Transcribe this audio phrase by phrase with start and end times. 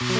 [0.00, 0.14] မင်္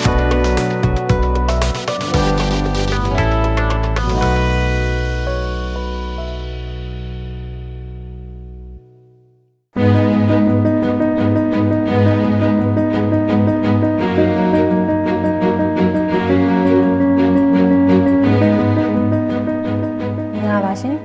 [20.44, 20.96] ဂလာပါရှင်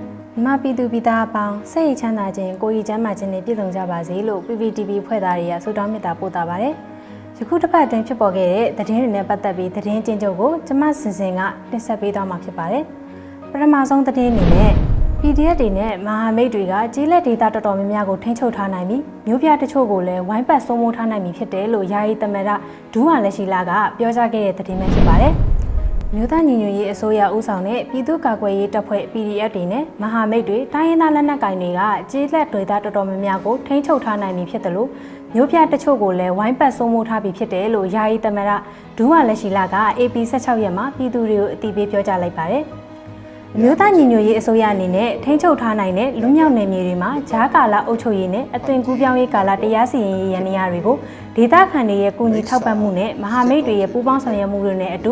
[0.44, 6.76] မြမပြည်သူပြည်သားအပေါင်းစိတ်ရချမ်းသာခြင်းကိုယ်ရည်ချမ်းသာခြင်းနဲ့ပြည့်စုံကြပါစေလို့ PPTV ဖွဲ့သားတွေကဆုတောင်းမေတ္တာပို့တာပါတယ်
[7.40, 12.84] ယခုတစ်ပတ်အတွင်းဖြစ်ပေါ်ခဲ့တဲ့သတင်းတွေနဲ့ပတ်သက်ပြီးသတင်းချင်းချုပ်ကိုကျမစင်စင်ကတင်ဆက်ပေးသွားမှာဖြစ်ပါတယ်
[13.52, 14.72] ပထမဆုံးသတင်းအနေနဲ့
[15.22, 22.50] PDF တွေနဲ့မဟာမိတ်တွေကကြီးလက်ဒေတာတော်တော်များများကိုထိန်းချုပ်ထားနိုင်ပြီးမျိုးပြတချို့ကိုလည်းဝိုင်းပတ်စိုးမိုးထားနိုင်ပြီဖြစ်တယ်လို့ယာယီသမရ
[22.94, 25.36] ဒူးဝါလက်ရှိလာကပြောကြားခဲ့တဲ့သတင်းပဲဖြစ်ပါတယ်။
[26.14, 31.81] မြို့သားညီညွတ်ရေးအစိုးရဦးဆောင်တဲ့ပြည်သူ့ကာကွယ်ရေးတပ်ဖွဲ့ PDF တွေနဲ့မဟာမိတ်တွေတိုင်းရင်းသားလက်နက်ကိုင်တွေက
[32.12, 34.90] ကြေးလက်တွေသားတော်တော်များများကိုထိန်းချုပ်ထားနိုင်ပြီဖြစ်တယ်လို့
[35.36, 38.52] မြို့ပြတချို့ကိုလည်းဝိုင်းပတ်စိုးမိုးထားပြီဖြစ်တယ်လို့ယာယီသမရ
[38.98, 42.66] ဒူးဝါလက်ရှိလာက AP 16ရက်မှာပြည်သူတွေကိုအတိပေးပြောကြားလိုက်ပါတယ်။
[43.58, 50.98] အမျိုးသားညီညွတ်ရေးအစိုးရအနေနဲ့ထိန်းချုပ်ထားနိုင်တဲ့လူမျိုးနယ်မြေတွေမှာဂျားကာလာအုပ်ချုပ်ရေးနဲ့အသွင်ကူးပြောင်းရေးကာလာတရားစီရင်ရေးရန်နေရာတွေကို
[51.36, 55.11] ဒေသခံတွေရဲ့ကူညီထောက်ပံ့မှုနဲ့မဟာမိတ်တွေရဲ့ပူးပေါင်းဆောင်ရွက်မှုတွေနဲ့အတူ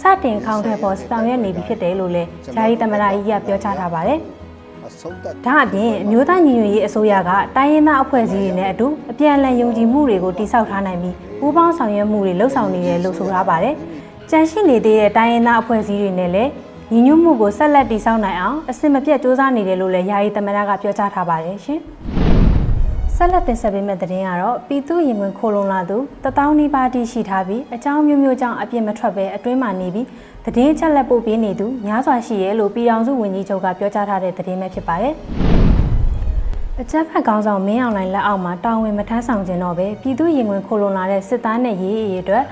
[0.00, 4.18] စတင်ခေါင်းထက်ပေါ်ဆောင်ရွက်နေပြီဖြစ်တယ်လို့လည်းဂျာရီသမရာကြီးကပြောကြားထားပါတယ်။
[5.44, 13.74] ဒါအပြင်အမျိုးသားညီညွတ်ရေးအစိုးရကတိုင်းရင်းသားအဖွဲ့အစည်းတွေနဲ့အတူအပြန်အလှန်ယုံကြည်မှုတွေကိုတိစောက်ထားနိုင်ပြီးပူးပေါင်းဆောင်ရွက်မှုတွေလှုပ်ဆောင်နေတယ်လို့ဆိုထားပါတယ်။
[14.30, 16.50] ကြန့်ရှိနေသေးတဲ့တိုင်းရင်းသားအဖွဲ့အစည်းတွေနဲ့လည်း
[16.92, 21.80] ညီညွတ်မှုကိုဆက်လက်တည်ဆောက်နိုင်အောင်အစင်မပြတ်စ조사နေတယ်လို့လည်းယာယီသမရကပြောကြားထားပါတယ်ရှင်။
[23.16, 30.06] ဆက်လက်တင်ဆက်ပေးမယ့်သတင်းကတော့ပြည်သူရင်ဝင်ခိုလုံလာသူတပေါင်းနီးပါးတိရှိထားပြီးအကြောင်းမျိုးမျိုးကြောင့်အပြစ်မထွက်ဘဲအတွင်းမှာနေပြီး
[30.44, 35.14] သတင်းချက်လက်ပို့ပေးနေသူများစွာရှိရဲလို့ပြည်အောင်စုဝန်ကြီးချုပ်ကပြောကြားထားတဲ့သတင်းပဲဖြစ်ပါတယ်။
[36.80, 42.44] အကြမ်းဖက်ကောင်းဆောင်မင်းအောင်လှိုင်လက်အောက်မှာတာဝန်မထမ်းဆောင်ခြင်းတော့ပဲပြည်သူရင်ဝင်ခိုလုံလာတဲ့စစ်သားနဲ့ရေးအေးအတွက်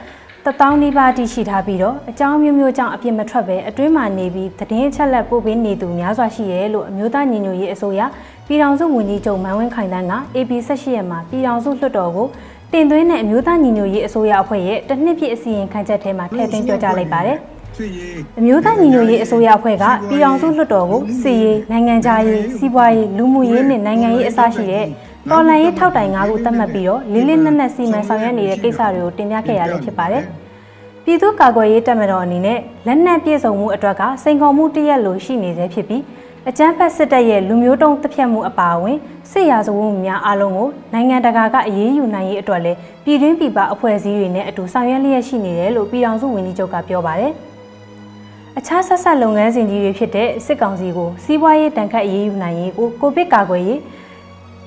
[0.47, 8.01] တပေါင်းနီးပါးတိရှိထားပြီးတော့အကြောင်းမျိုးမျိုးကြောင့်အပြစ်မထွက်ပဲအတွင်းမှာနေပြီးသတင်းချက်လက်ပို့ပေးနေသူများစွာရှိရဲလို့အမျိုးသားညီညွတ်ရေးအစိုးရ
[8.47, 12.27] ပြည်ထောင်စုဝန်ကြီးချုပ်မန်ဝင်းခိုင်တန်းက AP 18ရက်မှာပြည်ထောင်စုလွှတ်တော်ကို
[12.73, 17.39] တင်သွင်းတဲ့အမျိုးသားညီညွတ်ရေးအစိုးရအဖွဲ့ရဲ့တစ်နှစ်ပြည့်အစီရင်ခံချက်ထဲမှာထည့်သွင်းပြောကြားလိုက်ပါတယ်။
[18.39, 24.87] အမျိုးသားညီညွတ်ရေးအစိုးရအဖွဲ့ကပြည်ထောင်စုလွှတ်တော်ကိုစီရေးနိုင်ငံခြားရေးစီးပွားရေးလူမှုရေးနဲ့နိုင်ငံရေးအစရှိတဲ့
[25.31, 30.25] တော်လှန်ရေးထောက်တိုင်၅ခုသတ်မှတ်ပြီးတော့လေးလေးနက်နက်စီမံဆောင်ရွက်နေတဲ့ကိစ္စတွေကိုတင်ပြခဲ့ရလည်းဖြစ်ပါတယ်။
[31.05, 36.03] ပြည်သူ့ကာကွယ်ရေးတပ်မတော်အနေနဲ့လက်နက်ပြည့်စုံမှုအတွက်ကစိန်ခေါ်မှုတရက်လိုရှိနေသေးဖြစ်ပြီး
[36.49, 38.99] အကြမ်းဖက်စစ်တပ်ရဲ့လူမျိုးတုံးတပ်ဖြတ်မှုအပါအဝင်
[39.31, 47.33] စစ်ရာဇဝတ်မှုများအလုံးကိုနိုင်ငံတကာကအရေးယူနိုင်ရေးအတွက်လည်းပြည်တွင်းပြည်ပအဖွဲ့အစည်းတွေနဲ့အတူဆောင်ရွက်လျက်ရှိနေတယ်လို့ပြည်ထောင်စုဝန်ကြီးချုပ်ကပြောပါတယ်။
[48.59, 53.81] အခြားဆက်ဆက်လုပ်ငန်းစဉ်ကြီးတွေဖြစ်တဲ့စစ်ကောင်စီကိုစီးပွားရေးတန်ခတ်အရေးယူနိုင်ရေးကိုကိုဗစ်ကာကွယ်ရေး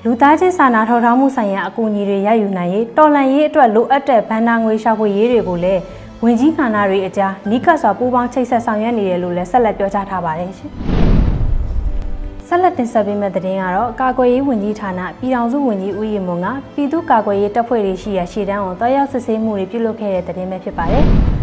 [0.08, 5.80] လူသားချင်းစာနာထောက်ထားမှုဆိုင်ရာအကူအညီတွေရယူနိုင်ရေးတော်လှန်ရေးအတွက်လိုအပ်တဲ့ဗန်နာငွေရှာဖွေရေးတွေကိုလည်း
[6.24, 10.70] ဝင်ကြီးဌာနတွေအကြားနီးကပ်စွာပူးပေါင်းချိတ်ဆက်ဆောင်ရွက်နေတယ်လို့လည်းဆက်လက်ပြောကြားထားပါတယ်ရှင်။
[12.48, 21.06] ဆက်လက်တင်ဆက်ပေးမယ့်သတင်းကတော့ကာကွယ်ရေးဝန်ကြီးဌာနပြည်ထောင်စုဝန်ကြီးဦးရီမွန်ကပြည်သူ့ကာကွယ်ရေးတပ်ဖွဲ့တွေရှိရာရှေ့တန်းကိုတွားရောက်စစ်ဆေးမှုတွေပြုလုပ်ခဲ့တဲ့သတင်းပဲဖြစ်ပါတယ်။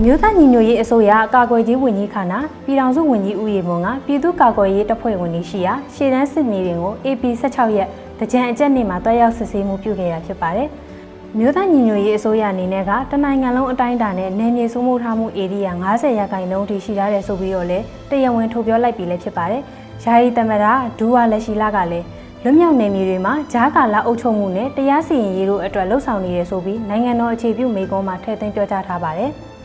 [0.00, 7.88] အမျိုးသားညီညွတ်ရေးအစိုးရကာကွယ်ရေးဝန်ကြီးဌာနပြည်ထောင်စုဝန်ကြီးဦးရီမွန်ကပြည်သူ့ကာကွယ်ရေးတပ်ဖွဲ့ဝင်တွေရှိရာရှေ့တန်းစစ်မြေပြင်ကို AP 16ရက်
[8.18, 10.68] တကြံအကြက်နေ့မှာတွားရောက်စစ်ဆေးမှုပြုခဲ့တာဖြစ်ပါတယ်။
[11.38, 19.62] မြို့သားညီညွတ်ရေးအစိုးရအနေနဲ့ကတနိုင်ငံလုံးအတိုင်းအတာနဲ့နယ်မြေစိုးမိုးထားမှုဧရိယာ90ရာခိုင်နှုန်းထိရှိထားတယ်ဆိုပြီးတော့လည်းတရားဝင်ထုတ်ပြောလိုက်ပြီလည်းဖြစ်ပါတယ်။
[20.04, 20.64] ယာယီသမရ
[20.98, 22.06] ဒူဝါလက်ရှိလာကလည်း
[22.44, 29.32] လွတ်မြောက်နေမြေတွေမှာဂျားကာလာအုပ်ချုပ်မှုနဲ့တရားစီရင်ရေးတို့အတွက်လှုပ်ဆောင်နေရဆိုပြီးနိုင်ငံတော်အခြေပြုမိကုံးမှာထည့်သွင်းပြောကြားထားပါတယ်။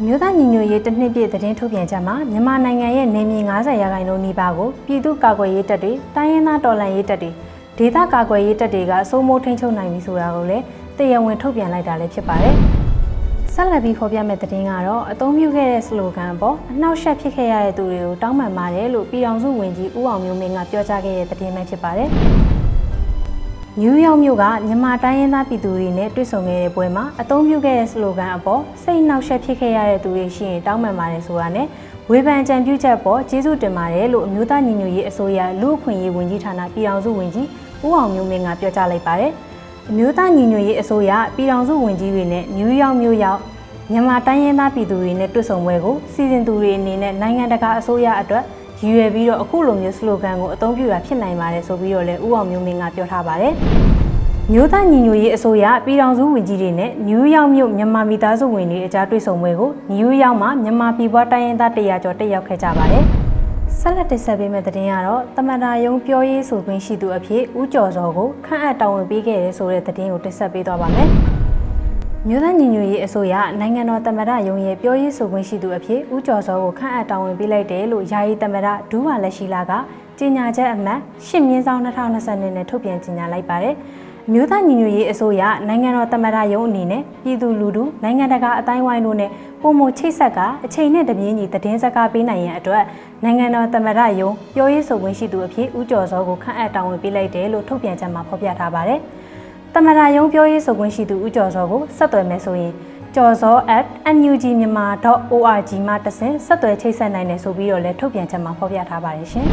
[0.00, 7.30] အမျိုးသားညီညွတ်ရေးတစ်နှစ်ပြည့်သတင်းထုတ်ပြန်ချက်မှာမြန်မာနိုင်ငံရဲ့နေမြေ90ရာခိုင်နှုန်းနီးပါးကိုပြည်သူ့ကာကွယ်ရေးတပ်တွေတိုင်းရင်းသားတော်လှန်ရေးတပ်တွေ
[7.78, 10.64] ဒေသကာကွယ်ရေးတပ်တွေကစိုးမိုးထိန်းချုပ်နိုင်ပြီဆိုတာကိုလည်း
[10.98, 12.54] တရားဝင်ထုတ်ပြန်လိုက်တာလည်းဖြစ်ပါတယ်။
[13.54, 22.10] ဆက်လက်ပြီးဖော်ပြမယ့်သတင်းကတော့အသုံးပြုခဲ့တဲ့စလိုဂန်ပေါ်အနှောက်အယှက်ဖြစ်ခဲ့ရတဲ့သူတွေကိုတောင်းပန်ပါတယ်လို့ပြည်ထောင်စုဝန်ကြီးဦးအောင်မျိုးမင်းကပြောကြားခဲ့တဲ့သတင်းပဲဖြစ်ပါတယ်။
[23.80, 31.66] နယူးယောက်မြို့ကမြန်မာတိုင်းရင်းသားပြည်သူတွေနဲ့တွေ့ဆုံခဲ့တဲ့ပွဲမှာအသုံးပြုခဲ့တဲ့စလိုဂန်အပေါ်စိတ်နှောက်ယှက်ဖြစ်ခဲ့ရတဲ့သူတွေရှိရင်တောင်းပန်ပါတယ်ဆိုတာနဲ့
[32.10, 37.46] ဝေဖန်ကြံပြုချက်ပေါ်ကျေးဇူးတင်ပါတယ်လို့အမျိုးသားညီညွတ်ရေးအစိုးရလူ့အခွင့်အရေးဝန်ကြီးဌာနပြည်ထောင်စုဝန်ကြီး
[37.84, 39.32] ဦးအောင်မျိုးမင်းကပြောကြားလိုက်ပါတယ်။
[39.90, 43.40] အမျိုးသားညီညွတ်ရေးအစိုးရပြည်ထောင်စုဝန်ကြီးတွေနဲ့နယူးယောက်မြို့ရောက်
[43.92, 48.44] မြန်မာတိုင်းရင်းသားပြည်သူတွေနဲ့တွေ့ဆုံပွဲကိုစီစဉ်သူတွေအနေနဲ့နိုင်ငံတကာအစိုးရအတွက်
[48.82, 53.52] ရည်ရွယ်ပြီးတော့အခုလိုမျိုးစလိုဂန်ကိုအသုံးပြုတာဖြစ်နိုင်ပါတယ်ဆိုပြီးတော့လည်းဦးအောင်မျိုးမင်းကပြောထားပါတယ်။
[54.52, 63.04] မြို့သားညီညွတ်ရေးအစိုးရပြည်ထောင်စုဝန်ကြီးတွေနဲ့နယူးယောက်မြို့မြန်မာမိသားစုဝင်တွေအကြားတွေ့ဆုံပွဲကိုနယူးယောက်မှာမြန်မာပြည်ပွားတိုင်းရင်းသားတရာကျော်တက်ရောက်ခဲ့ကြပါတယ်။
[63.78, 71.10] ဆက်လက်တင်ဆက်ပေးမယ့်သတင်းကတော့တမန်တာယုံပြောရေးဆိုခွင့်ရှိသူအဖြစ်ဦးကျော်စောကိုခန့်အပ်တာဝန်ပေးခဲ့တဲ့ဆိုတဲ့သတင်းကိုတင်ဆက်ပေးသွားပါမယ်။
[72.26, 79.72] မမြို့သားညီညွတ်ရေးအစိုးရနိုင်ငံတော်သမ္မတရုံးရဲ့ပြောရေးဆိုခွင့်ရှိသူအဖြစ်ဦးကျော်စောကိုခန့်အပ်တာဝန်ပေးလိုက်တယ်လို့ယာယီသမ္မတဒူးဝါလက်ရှိလာက
[80.18, 83.74] ကြေညာချက်အမှတ်10မြင်းဆောင်2022နဲ့ထုတ်ပြန်ကြေညာလိုက်ပါတယ်။
[84.32, 89.30] မြို့သားညီညွတ်ရေးအစိုးရနိုင်ငံတော်သမ္မတရုံးအနေနဲ့ပြည်သူလူထုနိုင်ငံတကာအတိုင်းဝိုင်းတို့နဲ့
[89.62, 92.84] ပုံမချိတ်ဆက်ကအချိန်နဲ့တပြေးညီသတင်းစကားပေးနိုင်ရန်အတွက်
[93.24, 99.00] နိုင်ငံတော်သမ္မတရုံးပြောရေးဆိုခွင့်ရှိသူအဖြစ်ဦးကျော်စောကိုခန့်အပ်တာဝန်ပေးလိုက်တယ်လို့ထုတ်ပြန်ချက်မှာဖော်ပြထားပါတယ်။
[99.78, 102.72] တမနာယုံပြောရေးဆိုခွင့်ရှိသူဦးကျော်စောကိုဆက်သွယ်မယ်ဆိုရင်
[103.14, 103.56] ကျော်စော
[104.22, 109.46] @nugmyanmar.org မှာတဆင့်ဆက်သွယ်ချိတ်ဆက်နိုင်တယ်ဆိုပြီးတော့လည်းထုတ်ပြန်ချက်မှာဖော်ပြထားပါတယ်ရှင်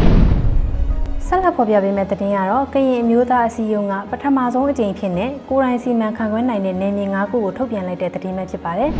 [1.27, 8.91] ။ဆက်လက်ဖော်ပြပေးမယ့်သတင်းကတော့ကရင်အမျိုးသားအစည်းအရုံးကပထမဆုံးအကြိမ်ဖြစ်တဲ့ကိုရိုင်းစီမံခန့်ခွဲနိုင်တဲ့နယ်မြေ၅ခုကိုထုတ်ပြန်လိုက်တဲ့သတင်းပဲဖြစ်ပါတယ်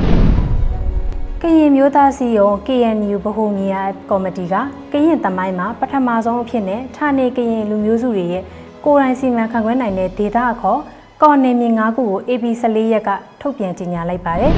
[1.42, 4.56] ။ကရင်မျိုးသားစီယုံ KNU ဗဟိုမြေယာကော်မတီက
[4.92, 8.44] ကရင်တမိုင်းမှာပထမဆုံးအဖြစ်နဲ့ဌာနေကရင်လူမျိုးစုတွေရဲ့
[8.86, 10.82] ကိုရိုင်းစီမံခန့်ခွဲနိုင်တဲ့ဒေသအခေါ်
[11.22, 13.10] ကော်နယ်မြေ၅ခုကို AB 14ရက်က
[13.42, 14.54] ထုတ်ပြန်ကြေညာလိုက်ပါတယ်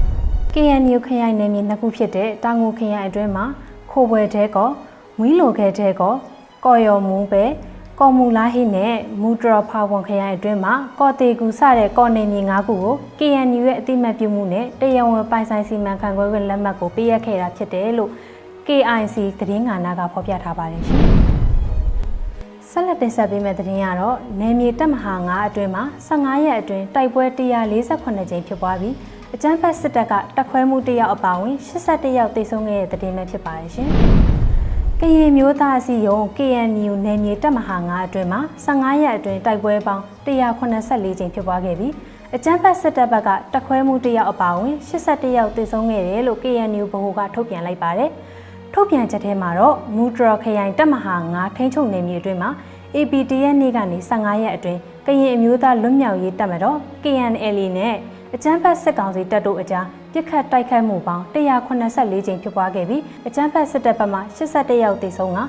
[0.52, 3.44] ။KNU ခရိုင်နယ်မြေနှစ်ခုဖြစ်တဲ့တာငိုခရိုင်အတွင်းမှာ
[3.90, 4.68] ခိုပွဲတဲကော
[5.18, 6.14] မွီးလိုခဲတဲကော
[6.64, 7.44] ကော်ယော်မူပဲ
[8.00, 18.10] ကော်မူလာဟိနဲ့မူတရဖာဝန်ခရိုင်အတွင်းမှာကော်တေကူစတဲ့ကော်နယ်မြေ၅ခုကို KNU ရဲ့အတိမတ်ပြုမှုနဲ့တရားဝင်ပိုင်ဆိုင်စီမံခန့်ခွဲခွင့်လက်မှတ်ကိုပေးရခဲ့တာဖြစ်တယ်လို့
[18.66, 21.04] KIC သတင်းဌာနကဖော်ပြထားပါတယ်ရှင်။
[22.76, 28.94] ဆက်လက်တင်ဆက်ပေးမယ့်သတင်းကတော့နယ်မြေတပ်မဟာ9အတွင်းမှာ15ရက်အတွင်းတိုက်ပွဲ148ကြိမ်ဖြစ်ပွားပြီး
[29.34, 33.88] အကြမ်းဖက်စစ်တပ်ကတပ်ခွဲမှုတယောက်အပါအဝင်81ယောက်သေဆုံးခဲ့တဲ့သတင်းပဲဖြစ်ပါတယ်ရှင်။
[35.00, 41.92] ကရင်မျိုးသားအစည်းအရုံး KNU နယ်မြေတပ်မဟာ9အတွင်းမှာ15ရက်အတွင်းတိုက်ပွဲပေါင်း184ကြိမ်ဖြစ်ပွားခဲ့ပြီး
[42.34, 48.10] အကြမ်းဖက်စစ်တပ်ဘက်ကတပ်ခွဲမှုတယောက်အပါအဝင်81ယောက်သေဆုံးခဲ့တယ်လို့ KNU ဗဟိုကထုတ်ပြန်လိုက်ပါတယ်။
[48.76, 52.50] ထုတ်ပြန်ချက်ထဲမှာတော့မူတရခရိုင်တပ်မဟာ9ထိန်းချုပ်နယ်မြေအတွင်းမှာ
[52.96, 57.94] APT ရဲ့နေ့ကနေ15ရက်အတွင်းကရင်အမျိုးသားလွတ်မြောက်ရေးတပ်မတော် KNL နဲ့
[58.34, 65.40] အကြမ်းဖက်စစ်ကောင်စီတပ်တို့အကြားပြစ်ခတ်တိုက်ခိုက်မှုပေါင်း184ကြိမ်ဖြစ်ပွားခဲ့ပြီးအကြမ်းဖက်စစ်တပ်ဘက်မှ81ယောက်သေဆုံးက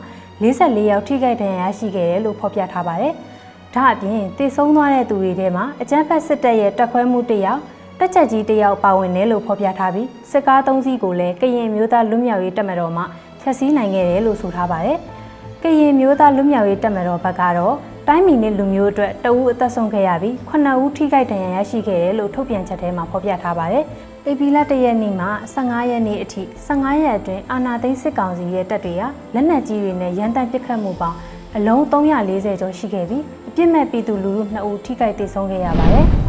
[0.42, 3.14] 44ယောက်ထိခိုက်ဒဏ်ရာရရှိခဲ့တယ်လို့ဖော်ပြထားပါတယ်။
[3.76, 7.62] ဒါအပြင်သေဆုံးသွားတဲ့သူတွေထဲမှာအကြမ်းဖက်စစ်တပ်ရဲ့တပ်ခွဲမှုတစ်ယောက်
[8.00, 13.04] တက်ချက်ကြီးတယောက်ပါဝင်တယ်လို့ဖော်ပြထားပြီးစစ်ကား၃စီးကိုလည်းကရင်မျိုးသားလွတ်မြောက်ရေးတပ်မတော်မှ
[13.42, 14.98] ဖျက်ဆီးနိုင်ခဲ့တယ်လို့ဆိုထားပါတယ်။
[15.64, 17.76] ကရင်မျိုးသားလွတ်မြောက်ရေးတပ်မတော်ဘက်ကတော့
[18.08, 23.84] တိုင်းပြည်နဲ့လူမျိုးအတွက်တအူးအသက်ဆုံးခဲ့ရပြီး9ဦးထိခိုက်ဒဏ်ရာရရှိခဲ့တယ်လို့ထုတ်ပြန်ချက်ထဲမှာဖော်ပြထားပါတယ်။
[24.28, 29.04] အေပီလတရက်နေ့မှာ15ရက်နေ့အထိ15ရက်အတွင်းအာနာသိန်းစစ်ကောင်စီရဲ့တပ်တွေက
[29.34, 31.18] လက်နက်ကြီးတွေနဲ့ရန်တပ်ပစ်ခတ်မှုပေါင်း
[31.56, 36.08] အလုံး340ကျော်ရှိခဲ့ပြီးအပြစ်မဲ့ပြည်သူလူထု2ဦးထိခိုက်ဒေဆုံးခဲ့ရပါတယ်။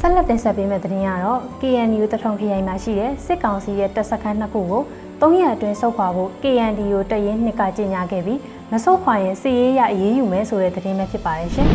[0.00, 4.82] ဆက်လက်တင်ဆက်ပေးမယ့်သတင်းကတော့ KNU တထုံခရိုင်မှာရှိတဲ့စစ်ကောင်စီရဲ့တပ်စခန်းနှစ်ခုကို
[5.20, 8.40] ၃ရက်အတွင်းဆုတ်ခွာဖို့ KNDO တရင်နှစ်ကကြေညာခဲ့ပြီး
[8.72, 11.68] မဆုတ်ခွာရင်စီရေးရအေးအေးယူမယ်ဆိုတဲ့သတင်းပဲဖြစ်ပါတယ်ရှင်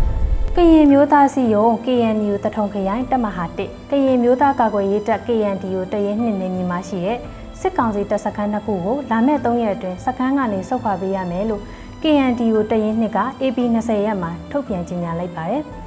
[0.56, 7.18] ။ကရင်မျိုးသားစီယုံ KNU တထုံခရိုင်တပ်မဟာ1ကရင်မျိုးသားကာကွယ်ရေးတပ် KNDO တရင်နှစ်နေမြေမှာရှိတဲ့
[7.60, 11.62] စစ်ကောင်စီတပ်စခန်းနှစ်ခုကိုလာမယ့်၃ရက်အတွင်းစခန်းကနေဆုတ်ခွာပေးရမယ်လို့
[12.02, 15.64] KNDO တရင်နှစ်က AP 20ရက်မှာထုတ်ပြန်ကြေညာလိုက်ပါတယ်။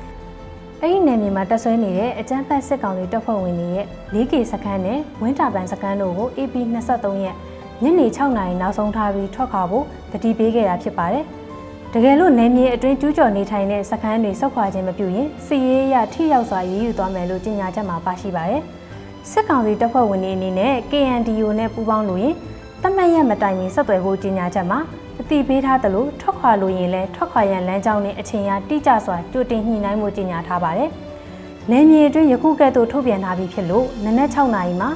[0.81, 6.55] အဲ့ဒီနယ်မြေမှာတက်ဆွဲနေတဲ့အကြမ်းဖက်စစ်ကောင်စီတပ်ဖွဲ့ဝင်တွေရဲ့ 4K စခန်းနဲ့ဝင်းတာပန်စခန်းတို့ကို AP
[6.85, 7.35] 23ရက်
[7.83, 11.23] ညနေ6နာရီနောက်ဆုံးထားပြီးထွက်ခွာဖို့တတိပေးခဲ့တာဖြစ်ပါတယ်။
[11.93, 18.61] တကယ်လို့နယ်မြေအတွင်းကျူးကျော်နေထိုင်တဲ့စခန်းတွေစောက်ခွာခြင်းမပြုရင်စီရေးရထိရောက်စွာရေးယူသွားမယ်လို့ကြေညာချက်မှာပါရှိပါတယ်။
[19.31, 22.35] စစ်ကောင်စီတပ်ဖွဲ့ဝင်တွေအနေနဲ့ KNDO နဲ့ပူးပေါင်းလို့ရင်
[22.81, 24.79] တတ်မှတ်ရမတိုင်မီဆက်သွယ်ဖို့ကြေညာချက်မှာ
[25.21, 30.89] အတိပေးထားသလိုထွက်ခွာလို့ရင်လည်းထွက်ခွာရန်လမ်းကြောင်းနဲ့အချိန်အားတိကျစွာကြိုတင်ညှိနှိုင်းမှုကြေညာထားပါတယ်။
[31.71, 34.89] နယ်မြေအတွင်းယခုကဲ့သို့ထုတ်ပြန်ထားပြီးဖြစ်လို့နနက်6နာရီမှာ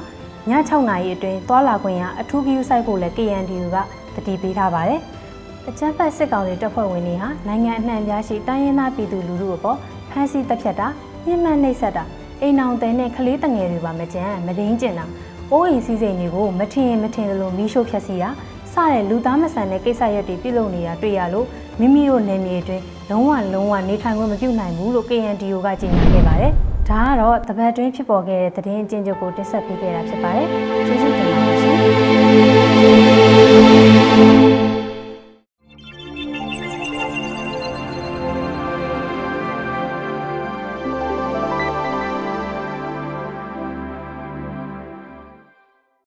[0.48, 3.76] ည6နာရီအတွင်းသွာလာခွင့်ရအထူးဂရုစိုက်ဖို့လည်း KNDU က
[4.14, 5.00] တတိပေးထားပါတယ်။
[5.68, 9.78] အကြမ်းဖက်စစ်ကောင်စီတပ်ဖွဲ့ဝင်တွေဟာနိုင်ငံအနှံ့ပြားရှိတိုင်းရင်းသားပြည်သူလူထုအပေါ်
[10.10, 10.88] ဖမ်းဆီးတပ်ဖြတ်တာ
[11.26, 12.04] ညှဉ်းပန်းနှိပ်စက်တာ
[12.40, 15.06] အိမ်အောင်တဲ့နဲ့ကလေးတငယ်တွေပါမကြမ်းမဒင်းကျင်တာ
[15.52, 18.30] အိုးအိမ်စည်းစိမ်တွေကိုမထင်ရင်မထင်သလိုမီးရှို့ဖျက်ဆီးတာ
[18.74, 21.46] စတဲ့လူသားမဆန်တဲ့ကိစ္စရပ်တွေပြုလုပ်နေတာတွေ့ရလို့
[21.80, 26.52] မိမိတို့နယ်မြေအတွင်းလုံးဝလုံးဝနေထိုင်ခွင့်မပြုနိုင်ဘူးလို့ KNDO ကကြေညာခဲ့ပါတယ်။
[26.88, 30.46] ဒါကတော့တပတ်တွင်းဖြစ်ပေါ်ခဲ့တဲ့သတင်းအကျဉ်းချုပ်ကိုတင်ဆက်ပေးခဲ့တာဖြစ်ပါတယ်။
[30.86, 33.28] ကျေးဇူးတင်ပါတယ်ရှင်။